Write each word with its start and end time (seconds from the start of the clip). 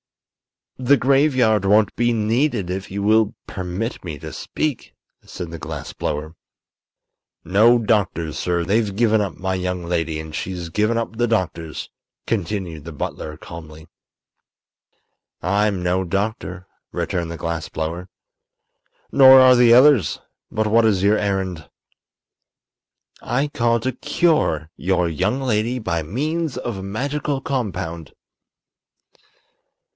"The 0.79 0.97
graveyard 0.97 1.63
won't 1.63 1.95
be 1.95 2.11
needed 2.11 2.71
if 2.71 2.89
you 2.89 3.03
will 3.03 3.35
permit 3.45 4.03
me 4.03 4.17
to 4.17 4.33
speak," 4.33 4.95
said 5.21 5.51
the 5.51 5.59
glass 5.59 5.93
blower. 5.93 6.33
"No 7.45 7.77
doctors, 7.77 8.39
sir; 8.39 8.63
they've 8.63 8.95
given 8.95 9.21
up 9.21 9.35
my 9.37 9.53
young 9.53 9.83
lady, 9.85 10.19
and 10.19 10.33
she's 10.33 10.69
given 10.69 10.97
up 10.97 11.17
the 11.17 11.27
doctors," 11.27 11.91
continued 12.25 12.83
the 12.85 12.91
butler, 12.91 13.37
calmly. 13.37 13.85
"I'm 15.39 15.83
no 15.83 16.03
doctor," 16.03 16.65
returned 16.91 17.29
the 17.29 17.37
glass 17.37 17.69
blower. 17.69 18.09
"Nor 19.11 19.39
are 19.39 19.55
the 19.55 19.71
others. 19.75 20.19
But 20.49 20.65
what 20.65 20.83
is 20.85 21.03
your 21.03 21.19
errand?" 21.19 21.69
"I 23.21 23.49
called 23.49 23.83
to 23.83 23.91
cure 23.91 24.71
your 24.77 25.07
young 25.07 25.41
lady 25.41 25.77
by 25.77 26.01
means 26.01 26.57
of 26.57 26.77
a 26.77 26.81
magical 26.83 27.39
compound." 27.39 28.13